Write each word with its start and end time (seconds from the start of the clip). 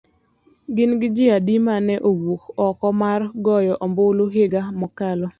Gin 0.75 0.91
ji 1.15 1.25
adi 1.37 1.55
ma 1.65 1.75
ne 1.87 1.95
owuok 2.09 2.43
oko 2.67 2.87
mar 3.01 3.21
goyo 3.45 3.73
ombulu 3.85 4.23
higa 4.35 4.61
mokalo. 4.79 5.27